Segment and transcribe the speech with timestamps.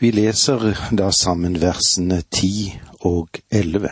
[0.00, 3.90] Vi leser da sammen versene ti og elleve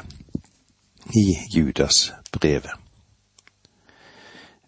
[1.19, 2.71] i Judas brevet.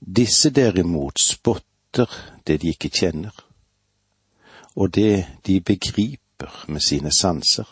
[0.00, 2.10] Disse derimot spotter
[2.46, 3.34] det de ikke kjenner,
[4.74, 7.68] og det de begriper med sine sanser.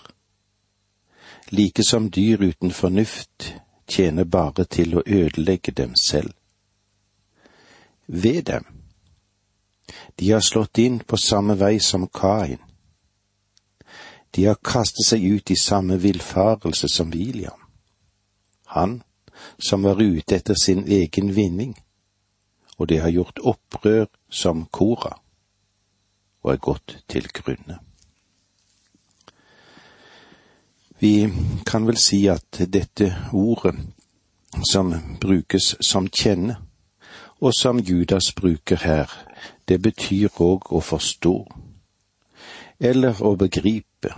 [1.51, 3.55] Like som dyr uten fornuft
[3.89, 6.31] tjener bare til å ødelegge dem selv.
[8.07, 8.65] Ved dem.
[10.19, 12.66] De har slått inn på samme vei som Kain.
[14.37, 17.63] De har kastet seg ut i samme villfarelse som William.
[18.77, 19.03] Han
[19.59, 21.77] som var ute etter sin egen vinning,
[22.77, 25.17] og det har gjort opprør som Kora,
[26.45, 27.79] og er gått til grunne.
[31.01, 31.29] Vi
[31.67, 33.75] kan vel si at dette ordet
[34.71, 36.57] som brukes som kjenne,
[37.41, 39.13] og som Judas bruker her,
[39.69, 41.35] det betyr òg å forstå,
[42.81, 44.15] eller å begripe,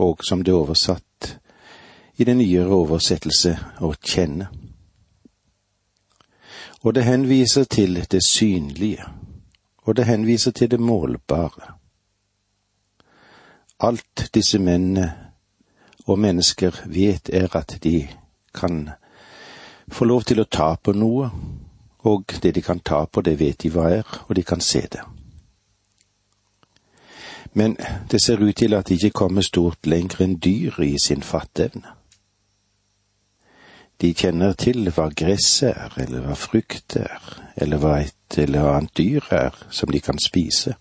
[0.00, 1.36] og som det er oversatt
[2.16, 3.52] i den nyere oversettelse
[3.84, 4.48] å kjenne.
[6.80, 9.04] Og det henviser til det synlige,
[9.84, 11.74] og det henviser til det målbare.
[13.80, 15.10] Alt disse mennene
[16.06, 18.08] og mennesker vet er at de
[18.54, 18.90] kan
[19.88, 21.30] få lov til å ta på noe,
[22.08, 24.80] og det de kan ta på, det vet de hva er, og de kan se
[24.80, 25.04] det.
[27.52, 27.76] Men
[28.10, 31.96] det ser ut til at de ikke kommer stort lenger enn dyr i sin fatteevne.
[34.00, 37.18] De kjenner til hva gress er, eller hva frukt er,
[37.56, 40.76] eller hva et eller annet dyr er som de kan spise.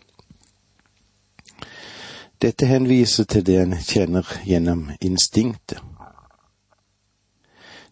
[2.40, 5.82] Dette henviser til det en kjenner gjennom instinktet.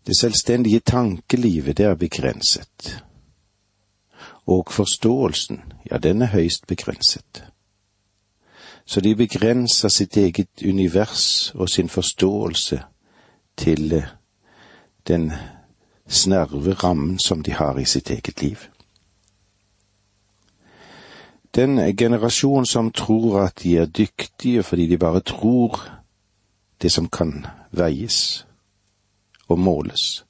[0.08, 3.04] Det selvstendige tankelivet, det er begrenset.
[4.48, 5.60] Og forståelsen,
[5.92, 7.44] ja, den er høyst begrenset.
[8.88, 12.84] Så de begrenser sitt eget univers og sin forståelse
[13.58, 14.04] til eh,
[15.08, 15.32] den
[16.08, 18.58] snerve rammen som de har i sitt eget liv.
[21.56, 25.82] Den generasjon som tror at de er dyktige fordi de bare tror
[26.82, 28.48] det som kan veies
[29.48, 30.26] og måles.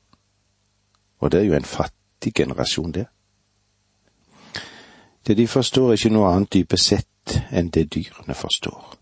[1.19, 3.05] Og det er jo en fattig generasjon, det.
[5.27, 7.07] Det de forstår, er ikke noe annet dypest sett
[7.51, 8.95] enn det dyrene forstår.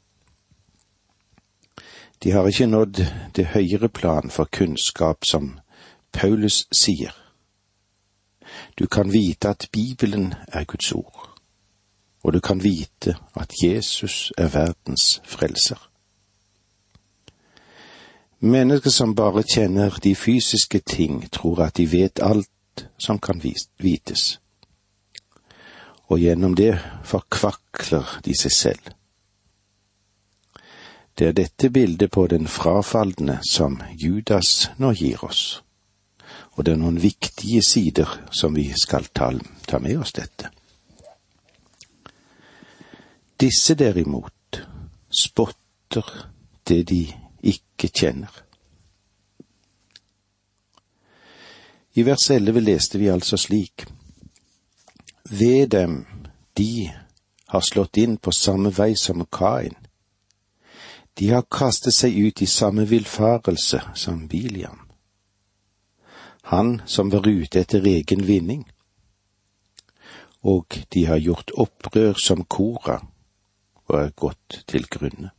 [2.24, 3.06] De har ikke nådd
[3.36, 5.60] det høyere plan for kunnskap som
[6.14, 7.14] Paulus sier.
[8.80, 11.36] Du kan vite at Bibelen er Guds ord
[12.26, 15.90] og du kan vite at Jesus er verdens frelser.
[18.40, 23.42] Mennesker som bare kjenner de fysiske ting, tror at de vet alt som kan
[23.78, 24.40] vites,
[26.08, 26.76] og gjennom det
[27.08, 28.92] forkvakler de seg selv.
[31.16, 35.62] Det er dette bildet på den frafalne som Judas nå gir oss,
[36.56, 39.32] og det er noen viktige sider som vi skal ta,
[39.68, 40.52] ta med oss dette.
[43.40, 44.62] Disse derimot
[45.12, 46.08] spotter
[46.68, 47.02] det de
[47.44, 48.32] ikke kjenner.
[51.96, 53.86] I vers elleve leste vi altså slik.
[55.30, 56.06] Ved dem
[56.58, 56.92] de
[57.48, 59.76] har slått inn på samme vei som Kain.
[61.18, 64.82] De har kastet seg ut i samme villfarelse som Biliam.
[66.54, 68.66] Han som var ute etter egen vinning.
[70.46, 73.00] Og de har gjort opprør som Kora
[73.86, 75.32] og er gått til grunne.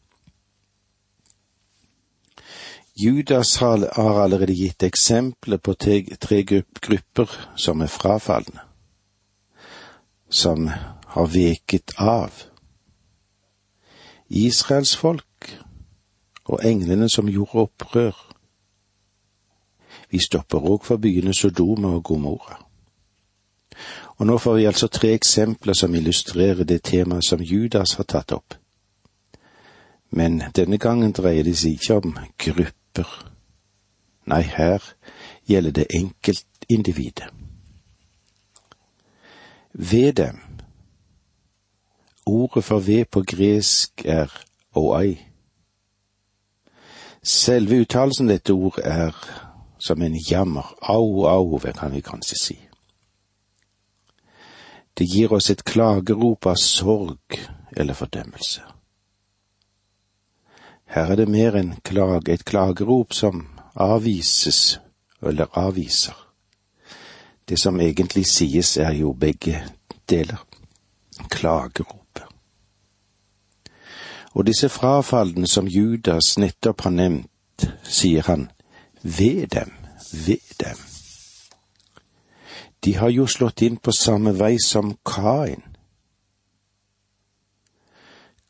[2.96, 8.65] Judas har allerede gitt eksempler på tre grupper som er frafalne,
[10.28, 10.70] som
[11.06, 12.32] har veket av.
[14.28, 15.58] Israels folk
[16.44, 18.16] og englene som gjorde opprør.
[20.10, 22.60] Vi stopper òg for byene Sodoma og Gomorra.
[24.18, 28.32] Og nå får vi altså tre eksempler som illustrerer det temaet som Judas har tatt
[28.32, 28.54] opp.
[30.10, 33.10] Men denne gangen dreier det seg ikke om grupper.
[34.26, 34.82] Nei, her
[35.46, 37.28] gjelder det enkeltindividet.
[39.78, 40.40] Ved dem.
[42.26, 44.32] Ordet for ved på gresk er
[44.74, 45.18] oai.
[47.22, 49.12] Selve uttalelsen dette ordet er
[49.78, 50.74] som en jammer.
[50.82, 52.56] Au, au, hva kan vi kanskje si.
[54.96, 57.36] Det gir oss et klagerop av sorg
[57.76, 58.62] eller fordømmelse.
[60.86, 63.44] Her er det mer enn klage, et klagerop som
[63.74, 64.78] avvises
[65.20, 66.25] eller avviser.
[67.48, 69.62] Det som egentlig sies er jo begge
[70.08, 70.42] deler.
[71.30, 72.24] Klageropet.
[74.34, 78.50] Og disse frafallene som Judas nettopp har nevnt, sier han,
[79.02, 79.72] ved dem,
[80.26, 80.82] ved dem.
[82.84, 85.62] De har jo slått inn på samme vei som Kain.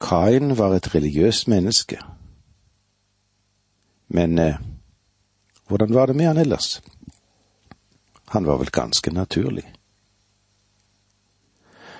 [0.00, 2.00] Kain var et religiøst menneske.
[4.08, 4.58] Men eh,
[5.68, 6.80] hvordan var det med han ellers?
[8.28, 9.72] Han var vel ganske naturlig.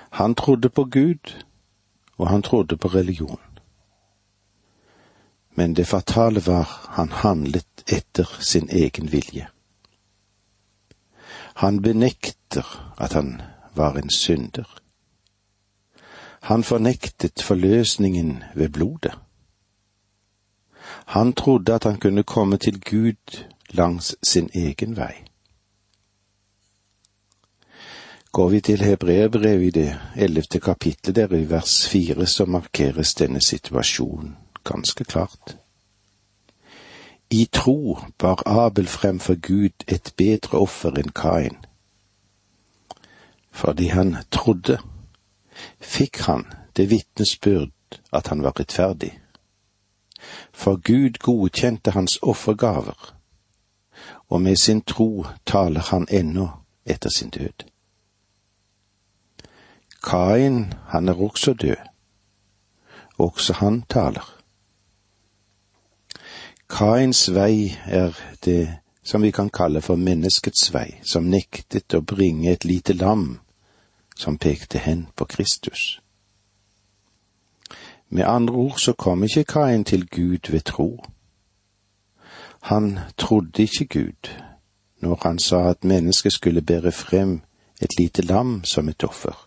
[0.09, 1.43] Han trodde på Gud,
[2.17, 3.39] og han trodde på religion.
[5.51, 9.47] Men det fatale var han handlet etter sin egen vilje.
[11.57, 13.41] Han benekter at han
[13.73, 14.77] var en synder.
[16.41, 19.19] Han fornektet forløsningen ved blodet.
[21.05, 25.27] Han trodde at han kunne komme til Gud langs sin egen vei.
[28.37, 33.41] Går vi til Hebreerbrevet i det ellevte kapittelet, der i vers fire, så markeres denne
[33.41, 35.57] situasjonen ganske klart.
[37.29, 41.57] I tro bar Abel fremfor Gud et bedre offer enn Kain.
[43.51, 44.77] Fordi han trodde,
[45.81, 46.45] fikk han
[46.77, 49.17] det vitnesbyrd at han var rettferdig.
[50.53, 53.15] For Gud godkjente hans offergaver,
[54.29, 56.47] og med sin tro taler han ennå
[56.85, 57.65] etter sin død.
[60.03, 61.75] Kain, han er også død.
[63.17, 64.33] Også han taler.
[66.69, 68.11] Kains vei er
[68.45, 73.39] det som vi kan kalle for menneskets vei, som nektet å bringe et lite lam
[74.17, 76.01] som pekte hen på Kristus.
[78.09, 81.03] Med andre ord så kom ikke Kain til Gud ved tro.
[82.61, 84.31] Han trodde ikke Gud
[84.99, 87.41] når han sa at mennesket skulle bære frem
[87.81, 89.46] et lite lam som et offer.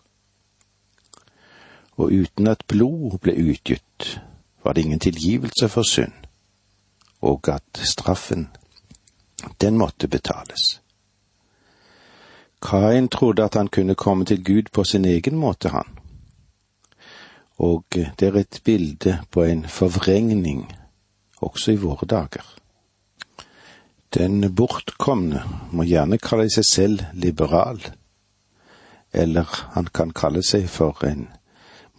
[2.01, 4.17] Og uten at blod ble utgitt,
[4.63, 6.17] var det ingen tilgivelse for synd
[7.21, 8.47] og at straffen,
[9.61, 10.81] den måtte betales.
[12.61, 15.87] Kain trodde at han kunne komme til Gud på sin egen måte, han.
[17.57, 20.65] Og det er et bilde på en forvrengning
[21.41, 22.45] også i våre dager.
[24.13, 27.81] Den bortkomne må gjerne kalle seg selv liberal,
[29.13, 31.29] eller han kan kalle seg for en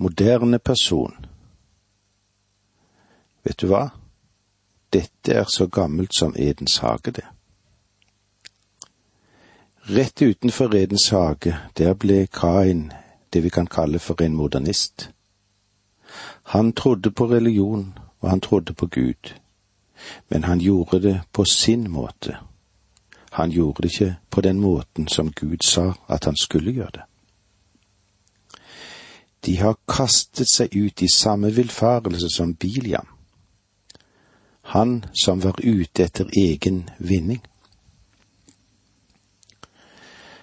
[0.02, 1.14] moderne person.
[3.42, 3.88] Vet du hva?
[4.92, 7.26] Dette er så gammelt som Edens hage, det.
[9.82, 12.92] Rett utenfor Edens hage, der ble Kain
[13.32, 15.10] det vi kan kalle for en modernist.
[16.42, 19.32] Han trodde på religion, og han trodde på Gud,
[20.28, 22.36] men han gjorde det på sin måte.
[23.32, 27.02] Han gjorde det ikke på den måten som Gud sa at han skulle gjøre det.
[29.42, 33.08] De har kastet seg ut i samme villfarelse som Biliam
[34.62, 37.40] han som var ute etter egen vinning.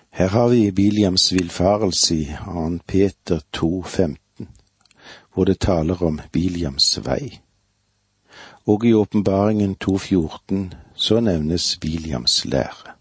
[0.09, 2.79] Her har vi Biliams villfarelse i 2.
[2.85, 4.17] Peter 2,15,
[5.33, 7.39] hvor det taler om Biliams vei.
[8.65, 12.95] Og i åpenbaringen 2,14 så nevnes Biliams lære.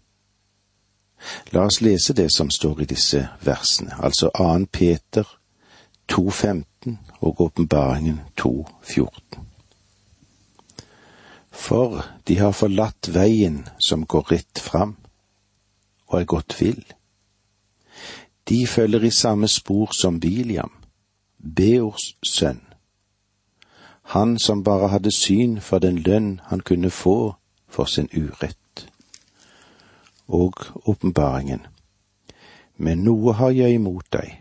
[1.51, 4.65] La oss lese det som står i disse versene, altså 2.
[4.71, 5.38] Peter
[6.11, 9.29] 2,15 og åpenbaringen 2,14
[11.59, 14.95] for de har forlatt veien som går rett fram,
[16.07, 16.83] og er gått vill.
[18.49, 20.71] De følger i samme spor som Biliam,
[21.37, 22.61] Beors sønn,
[24.15, 27.35] han som bare hadde syn for den lønn han kunne få
[27.69, 28.87] for sin urett.
[30.27, 31.61] Og åpenbaringen.
[32.77, 34.33] Men noe har jeg imot deg.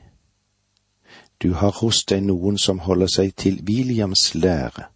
[1.42, 4.88] Du har hos deg noen som holder seg til Biliams lære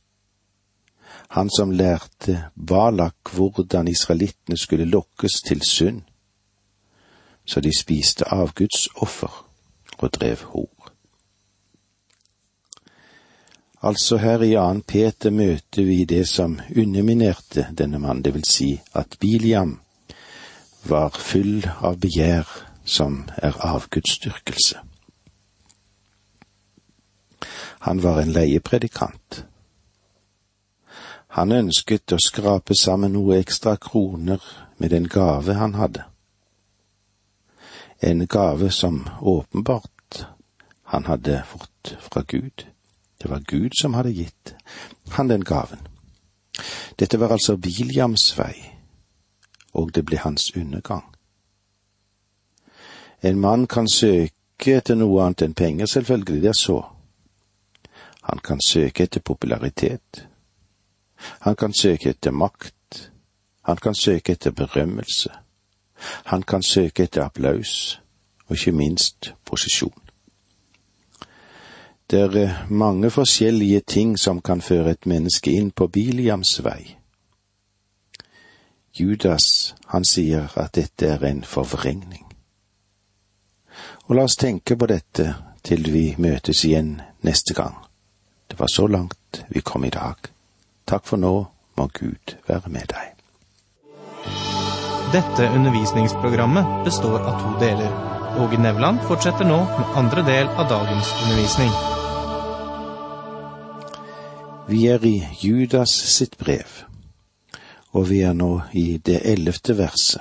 [1.32, 6.02] han som lærte Balak hvordan israelittene skulle lokkes til synd,
[7.46, 9.46] så de spiste avgudsoffer
[9.98, 10.92] og drev hor.
[13.82, 18.80] Altså her i annen Peter møter vi det som underminerte denne mannen, det vil si
[18.94, 19.80] at Biliam
[20.84, 22.44] var full av begjær
[22.84, 24.91] som er avgudsdyrkelse.
[27.86, 29.44] Han var en leiepredikant
[31.32, 34.42] han ønsket å skrape sammen noe ekstra kroner
[34.76, 36.04] med den gave han hadde.
[38.04, 40.26] En gave som åpenbart
[40.92, 42.66] han hadde fått fra Gud.
[43.16, 44.52] Det var Gud som hadde gitt
[45.16, 45.80] han den gaven.
[47.00, 48.52] Dette var altså Biliams vei,
[49.72, 51.06] og det ble hans undergang.
[53.22, 56.82] En mann kan søke etter noe annet enn penger, selvfølgelig, det er så.
[58.22, 60.28] Han kan søke etter popularitet.
[61.40, 63.10] Han kan søke etter makt.
[63.62, 65.30] Han kan søke etter berømmelse.
[66.24, 68.00] Han kan søke etter applaus,
[68.46, 70.02] og ikke minst posisjon.
[72.10, 76.96] Det er mange forskjellige ting som kan føre et menneske inn på Biliams vei.
[79.00, 82.26] Judas, han sier at dette er en forvrengning.
[84.04, 87.91] Og la oss tenke på dette til vi møtes igjen neste gang.
[88.52, 90.14] Det var så langt vi kom i dag.
[90.84, 91.46] Takk for nå,
[91.80, 93.14] må Gud være med deg.
[95.14, 97.94] Dette undervisningsprogrammet består av to deler.
[98.44, 101.72] Åge Nevland fortsetter nå med andre del av dagens undervisning.
[104.68, 106.84] Vi er i Judas sitt brev,
[107.96, 110.20] og vi er nå i det ellevte verset.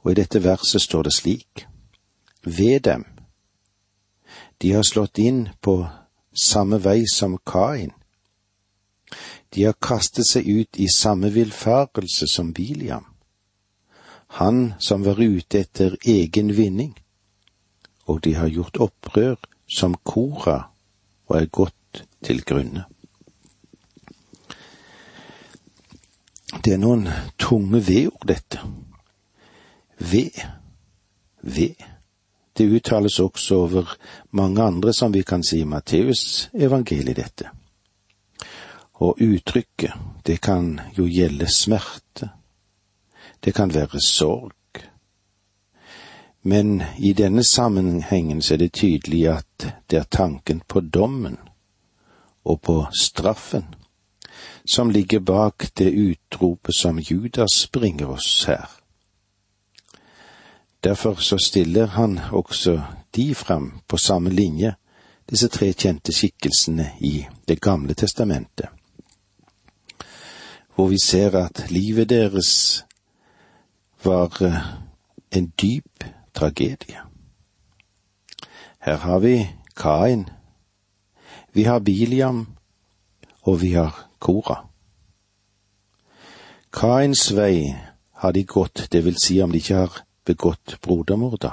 [0.00, 1.66] Og i dette verset står det slik
[2.40, 3.04] ved dem.
[4.64, 5.82] De har slått inn på
[6.38, 7.92] samme vei som Kain.
[9.54, 13.04] De har kastet seg ut i samme villfarelse som Biliam,
[14.38, 16.92] han som var ute etter egen vinning,
[18.04, 19.36] og de har gjort opprør
[19.68, 20.68] som Kora
[21.28, 22.84] og er gått til grunne.
[26.64, 27.08] Det er noen
[27.40, 28.60] tunge vedord, dette.
[29.98, 30.36] Ved.
[31.42, 31.97] Ved.
[32.58, 33.96] Det uttales også over
[34.30, 37.50] mange andre, som vi kan si Matteus evangeliet dette.
[38.94, 39.92] Og uttrykket,
[40.26, 42.30] det kan jo gjelde smerte.
[43.44, 44.52] Det kan være sorg.
[46.42, 51.38] Men i denne sammenhengen så er det tydelig at det er tanken på dommen
[52.44, 53.64] og på straffen
[54.64, 58.77] som ligger bak det utropet som Judas bringer oss her.
[60.88, 62.82] Derfor så stiller han også
[63.16, 64.74] de fram på samme linje,
[65.30, 68.68] disse tre kjente skikkelsene i Det gamle testamentet,
[70.74, 72.84] hvor vi ser at livet deres
[74.04, 74.64] var eh,
[75.30, 76.04] en dyp
[76.34, 76.96] tragedie.
[78.80, 80.28] Her har vi Kain,
[81.52, 82.46] vi har Biliam,
[83.42, 84.64] og vi har Kora.
[86.72, 87.76] Kains vei
[88.12, 91.52] har de gått, det vil si om de ikke har begått brodermord, da,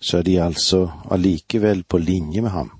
[0.00, 2.72] så er de altså allikevel på linje med ham.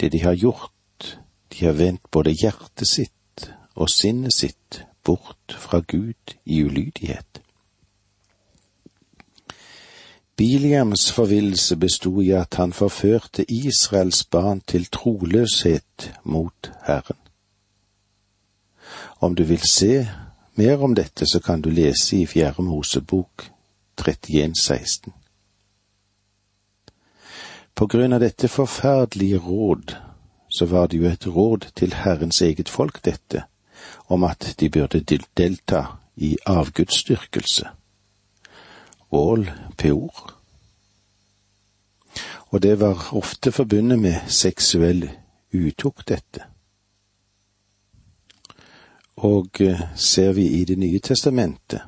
[0.00, 1.18] Det de har gjort,
[1.52, 7.42] de har vendt både hjertet sitt og sinnet sitt bort fra Gud i ulydighet.
[10.36, 17.18] Biliams forvillelse bestod i at han forførte Israels barn til troløshet mot Herren.
[19.20, 20.08] Om du vil se
[20.54, 23.50] mer om dette så kan du lese i Fjerde Mosebok
[24.00, 25.12] 31,16.
[27.74, 29.94] På grunn av dette forferdelige råd,
[30.48, 33.44] så var det jo et råd til Herrens eget folk, dette,
[34.12, 35.00] om at de burde
[35.36, 35.84] delta
[36.16, 37.68] i avgudsdyrkelse.
[39.12, 40.36] Ål peor.
[42.52, 45.08] Og det var ofte forbundet med seksuell
[45.52, 46.51] utukt, dette.
[49.22, 51.80] Og eh, ser vi i Det nye testamentet,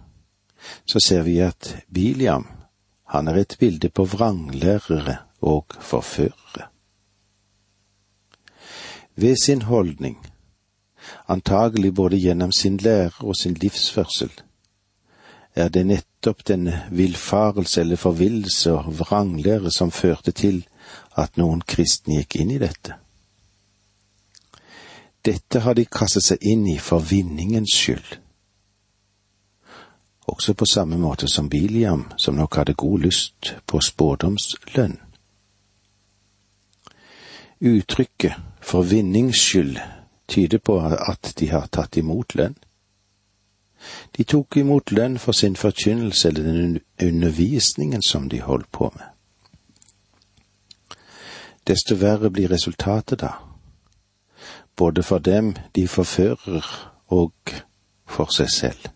[0.87, 2.47] så ser vi at Biliam,
[3.11, 6.69] han er et bilde på vranglærere og forførere.
[9.17, 10.17] Ved sin holdning,
[11.29, 14.31] antagelig både gjennom sin lære og sin livsførsel,
[15.55, 20.65] er det nettopp denne villfarelse eller forvillelse og vranglære som førte til
[21.17, 23.04] at noen kristne gikk inn i dette.
[25.25, 28.19] Dette har de kastet seg inn i for vinningens skyld.
[30.29, 34.99] Også på samme måte som Biliam, som nok hadde god lyst på spådomslønn.
[37.61, 39.79] Uttrykket for vinnings skyld
[40.29, 42.57] tyder på at de har tatt imot lønn.
[44.17, 49.09] De tok imot lønn for sin forkynnelse eller den undervisningen som de holdt på med.
[51.65, 53.33] Desto verre blir resultatet da
[54.77, 57.33] både for dem de forfører og
[58.07, 58.89] for seg selv.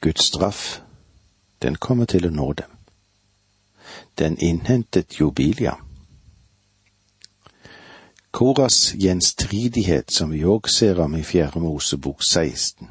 [0.00, 0.80] Guds straff,
[1.62, 2.70] den kommer til å nå dem.
[4.18, 5.32] Den innhentet jo.
[8.30, 12.88] Koras gjenstridighet, som vi òg ser om i Fjerde Mosebok 16,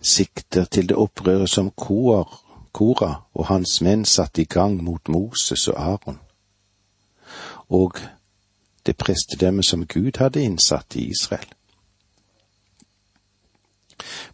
[0.00, 5.80] sikter til det opprøret som Kora og hans menn satte i gang mot Moses og
[5.80, 6.20] Aron,
[7.68, 7.98] og
[8.86, 11.46] det prestedømmet som Gud hadde innsatt i Israel.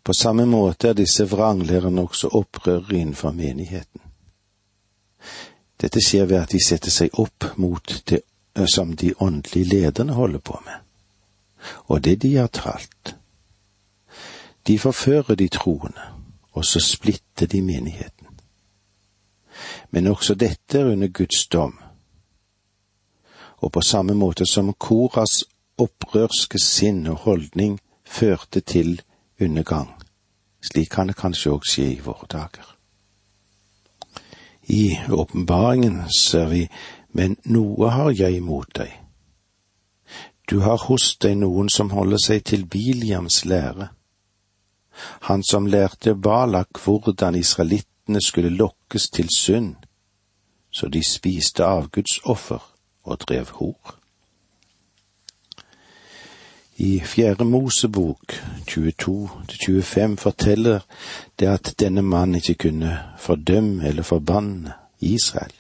[0.03, 4.01] På samme måte er disse vranglærerne også opprørere innenfor menigheten.
[5.81, 8.23] Dette skjer ved at de setter seg opp mot det
[8.69, 10.79] som de åndelige lederne holder på med,
[11.87, 13.15] og det de har talt.
[14.67, 16.03] De forfører de troende,
[16.53, 18.27] og så splitter de menigheten.
[19.91, 21.79] Men også dette er under Guds dom.
[23.61, 25.45] Og på samme måte som Koras
[25.79, 29.01] opprørske sinn og holdning førte til
[29.41, 29.95] undergang,
[30.65, 32.67] slik kan det kanskje òg skje i våre dager.
[34.71, 36.67] I åpenbaringen ser vi
[37.13, 38.93] men noe har jeg imot deg.
[40.51, 43.91] Du har hos deg noen som holder seg til Biliams lære,
[45.31, 49.77] han som lærte Balak hvordan israelittene skulle lokkes til synd,
[50.71, 52.67] så de spiste avgudsoffer
[53.03, 53.97] og drev hor.
[56.77, 58.33] I Fjerde Mosebok
[58.71, 60.81] 22-25 forteller
[61.39, 65.53] det at denne mannen ikke kunne fordømme eller forbanne Israel,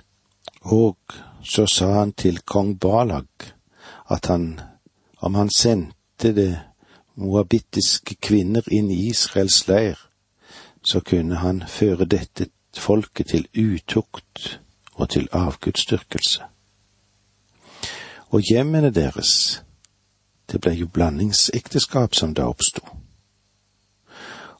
[0.60, 0.96] og
[1.44, 3.28] så sa han til kong Balag
[4.10, 4.60] at han,
[5.20, 6.60] om han sendte det
[7.14, 9.98] moabittiske kvinner inn i Israels leir,
[10.82, 14.60] så kunne han føre dette folket til utukt
[14.94, 16.42] og til avgudsdyrkelse.
[18.30, 19.62] Og hjemmene deres,
[20.52, 22.82] det ble jo blandingsekteskap som da oppsto.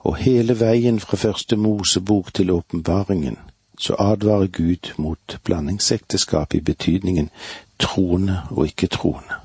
[0.01, 3.37] Og hele veien fra første Mosebok til åpenbaringen
[3.81, 7.31] så advarer Gud mot blandingsekteskap i betydningen
[7.79, 9.39] troende og ikke troende.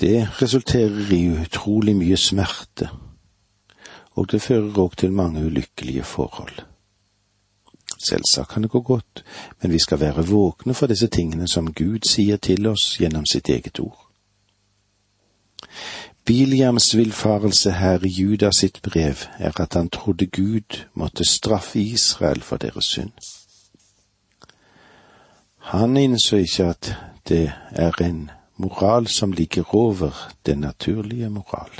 [0.00, 2.88] Det resulterer i utrolig mye smerte,
[4.14, 6.62] og det fører òg til mange ulykkelige forhold.
[8.08, 9.24] Selvsagt kan det gå godt,
[9.62, 13.48] men vi skal være våkne for disse tingene som Gud sier til oss gjennom sitt
[13.48, 14.06] eget ord.
[16.26, 22.42] Biliams villfarelse her i Judas sitt brev er at han trodde Gud måtte straffe Israel
[22.42, 23.12] for deres synd.
[25.58, 26.94] Han innså ikke at
[27.28, 30.10] det er en moral som ligger over
[30.46, 31.70] den naturlige moral.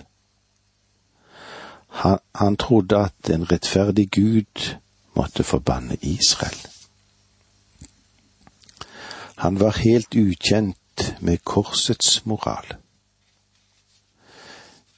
[1.89, 4.77] Han, han trodde at en rettferdig Gud
[5.17, 6.59] måtte forbanne Israel.
[9.37, 12.75] Han var helt ukjent med korsets moral.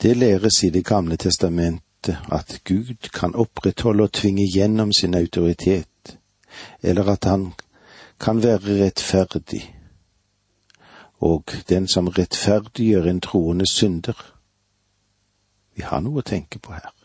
[0.02, 6.18] Det læres i Det gamle testamentet at Gud kan opprettholde og tvinge gjennom sin autoritet,
[6.82, 7.52] eller at han
[8.20, 9.74] kan være rettferdig,
[11.20, 14.34] og den som rettferdiggjør en troende synder.
[15.74, 16.97] Vi har noe å tenke på her.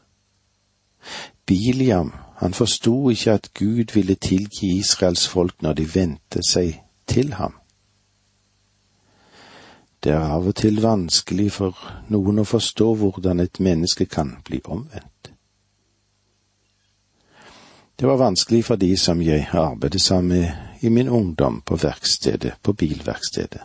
[1.46, 7.34] Biliam, han forsto ikke at Gud ville tilgi Israels folk når de vendte seg til
[7.34, 7.54] ham.
[10.04, 11.80] Det er av og til vanskelig for
[12.12, 15.32] noen å forstå hvordan et menneske kan bli omvendt.
[18.00, 22.54] Det var vanskelig for de som jeg arbeidet sammen med i min ungdom på verkstedet,
[22.62, 23.62] på bilverkstedet.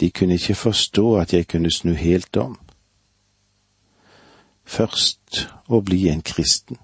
[0.00, 2.58] De kunne ikke forstå at jeg kunne snu helt om.
[4.64, 6.78] Først å bli en kristen,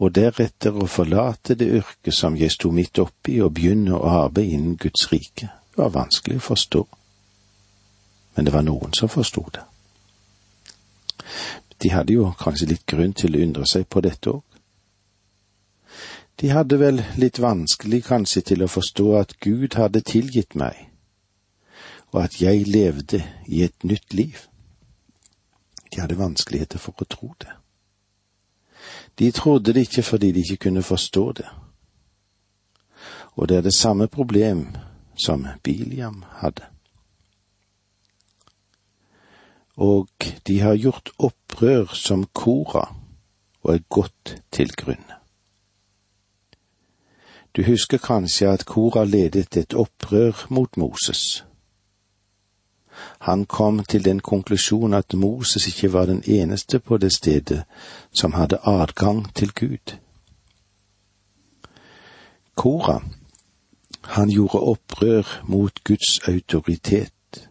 [0.00, 4.56] og deretter å forlate det yrket som jeg sto midt oppi og begynne å arbeide
[4.56, 6.84] innen Guds rike var vanskelig å forstå,
[8.36, 9.64] men det var noen som forsto det.
[11.80, 14.42] De hadde jo kanskje litt grunn til å undre seg på dette òg.
[16.40, 20.86] De hadde vel litt vanskelig kanskje til å forstå at Gud hadde tilgitt meg,
[22.12, 24.46] og at jeg levde i et nytt liv.
[25.94, 27.52] De hadde vanskeligheter for å tro det.
[29.18, 31.48] De trodde det ikke fordi de ikke kunne forstå det.
[33.36, 34.76] Og det er det samme problem
[35.16, 36.64] som Biliam hadde.
[39.76, 40.08] Og
[40.46, 42.94] de har gjort opprør som Kora
[43.62, 45.16] og er gått til grunne.
[47.56, 51.44] Du husker kanskje at Kora ledet et opprør mot Moses.
[53.20, 57.64] Han kom til den konklusjon at Moses ikke var den eneste på det stedet
[58.12, 59.96] som hadde adgang til Gud.
[62.54, 63.00] Kora
[64.04, 67.48] han gjorde opprør mot Guds autoritet.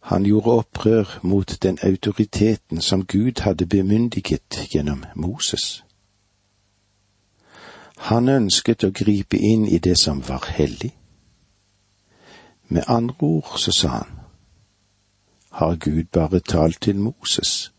[0.00, 5.84] Han gjorde opprør mot den autoriteten som Gud hadde bemyndiget gjennom Moses.
[7.96, 10.90] Han ønsket å gripe inn i det som var hellig.
[12.72, 14.20] Med andre ord så sa han,
[15.50, 17.72] har Gud bare talt til Moses?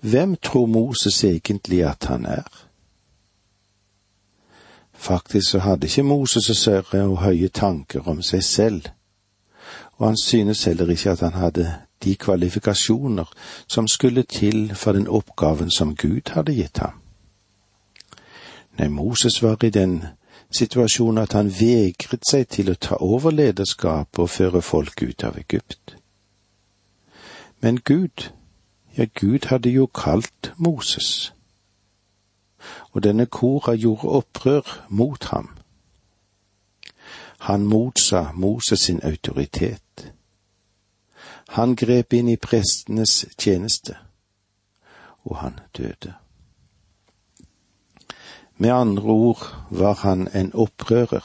[0.00, 2.66] Hvem tror Moses egentlig at han er?
[4.92, 8.82] Faktisk så hadde ikke Moses så større og høye tanker om seg selv,
[9.92, 13.32] og han synes heller ikke at han hadde de kvalifikasjoner
[13.68, 17.02] som skulle til for den oppgaven som Gud hadde gitt ham.
[18.78, 20.04] Nei, Moses var i den
[20.50, 25.38] situasjonen at han vegret seg til å ta over lederskapet og føre folk ut av
[25.38, 25.96] Egypt.
[27.60, 28.30] Men Gud,
[28.96, 31.32] ja, Gud hadde jo kalt Moses,
[32.92, 35.50] og denne kora gjorde opprør mot ham.
[37.46, 40.12] Han motsa Moses sin autoritet.
[41.48, 43.96] Han grep inn i prestenes tjeneste,
[45.24, 46.14] og han døde.
[48.56, 51.24] Med andre ord var han en opprører,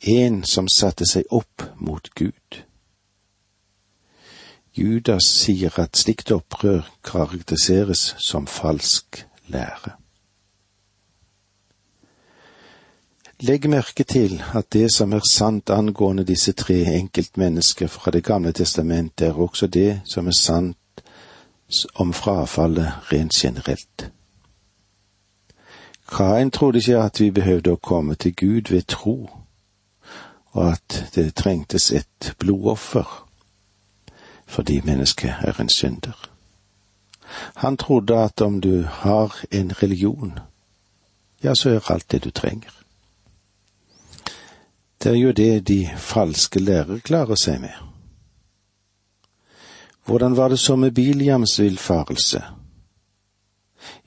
[0.00, 2.60] en som satte seg opp mot Gud.
[4.76, 9.96] Judas sier at slikt opprør karakteriseres som falsk lære.
[13.40, 18.52] Legg merke til at det som er sant angående disse tre enkeltmennesker fra Det gamle
[18.52, 20.76] testamentet, er også det som er sant
[21.94, 24.10] om frafallet rent generelt.
[26.10, 29.30] Kain trodde ikke at vi behøvde å komme til Gud ved tro,
[30.52, 33.26] og at det trengtes et blodoffer
[34.50, 36.30] fordi mennesket er en synder.
[37.54, 40.38] Han trodde at om du har en religion,
[41.42, 42.74] ja, så er alt det du trenger.
[45.02, 47.76] Det er jo det de falske lærere klarer seg med.
[50.04, 52.42] Hvordan var det så med Biliams villfarelse?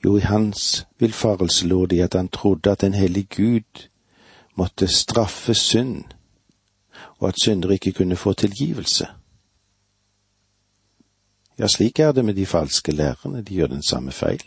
[0.04, 3.88] Jo, i hans villfarelse lå det i at han trodde at en hellig Gud
[4.56, 6.04] måtte straffe synd,
[7.18, 9.06] og at syndere ikke kunne få tilgivelse.
[11.58, 14.42] Ja, slik er det med de falske lærerne, de gjør den samme feil.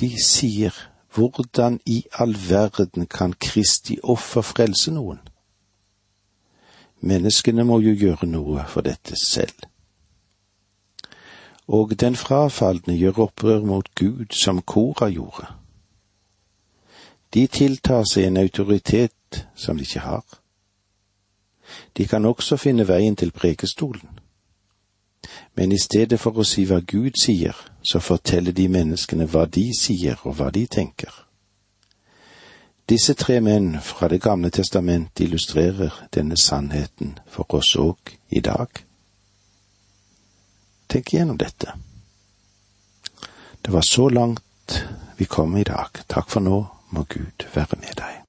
[0.00, 0.74] De sier
[1.14, 5.18] hvordan i all verden kan Kristi offer frelse noen?
[7.00, 9.66] Menneskene må jo gjøre noe for dette selv.
[11.68, 15.46] Og den frafalne gjør opprør mot Gud som Kora gjorde.
[17.34, 20.24] De tiltar seg en autoritet som de ikke har.
[21.96, 24.18] De kan også finne veien til prekestolen.
[25.54, 29.68] Men i stedet for å si hva Gud sier, så forteller de menneskene hva de
[29.76, 31.12] sier og hva de tenker.
[32.88, 38.87] Disse tre menn fra Det gamle testamentet illustrerer denne sannheten for oss òg i dag.
[40.88, 41.74] Tenk igjennom dette.
[43.62, 44.84] Det var så langt
[45.16, 46.00] vi kom i dag.
[46.06, 48.22] Takk for nå, må Gud være med deg.